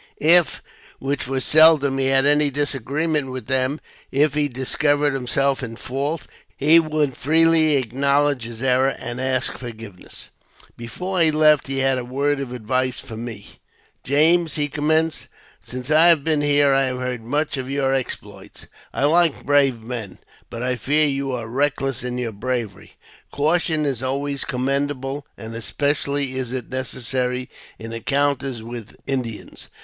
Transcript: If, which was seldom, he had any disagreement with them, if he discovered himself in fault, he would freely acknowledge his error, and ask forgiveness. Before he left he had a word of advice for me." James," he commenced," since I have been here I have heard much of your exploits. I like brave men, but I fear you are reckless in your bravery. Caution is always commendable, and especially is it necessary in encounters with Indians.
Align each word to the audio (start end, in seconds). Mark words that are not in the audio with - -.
If, 0.17 0.63
which 0.97 1.27
was 1.27 1.45
seldom, 1.45 1.99
he 1.99 2.07
had 2.07 2.25
any 2.25 2.49
disagreement 2.49 3.29
with 3.29 3.45
them, 3.45 3.79
if 4.11 4.33
he 4.33 4.47
discovered 4.47 5.13
himself 5.13 5.61
in 5.61 5.75
fault, 5.75 6.25
he 6.57 6.79
would 6.79 7.15
freely 7.15 7.75
acknowledge 7.75 8.45
his 8.45 8.63
error, 8.63 8.95
and 8.97 9.21
ask 9.21 9.59
forgiveness. 9.59 10.31
Before 10.75 11.21
he 11.21 11.29
left 11.29 11.67
he 11.67 11.77
had 11.77 11.99
a 11.99 12.03
word 12.03 12.39
of 12.39 12.51
advice 12.51 12.99
for 12.99 13.15
me." 13.15 13.59
James," 14.03 14.55
he 14.55 14.67
commenced," 14.69 15.27
since 15.63 15.91
I 15.91 16.07
have 16.07 16.23
been 16.23 16.41
here 16.41 16.73
I 16.73 16.85
have 16.85 16.97
heard 16.97 17.23
much 17.23 17.55
of 17.57 17.69
your 17.69 17.93
exploits. 17.93 18.65
I 18.91 19.03
like 19.03 19.45
brave 19.45 19.83
men, 19.83 20.17
but 20.49 20.63
I 20.63 20.77
fear 20.77 21.05
you 21.05 21.31
are 21.33 21.47
reckless 21.47 22.03
in 22.03 22.17
your 22.17 22.31
bravery. 22.31 22.93
Caution 23.29 23.85
is 23.85 24.01
always 24.01 24.45
commendable, 24.45 25.27
and 25.37 25.53
especially 25.53 26.31
is 26.39 26.51
it 26.51 26.71
necessary 26.71 27.51
in 27.77 27.93
encounters 27.93 28.63
with 28.63 28.95
Indians. 29.05 29.67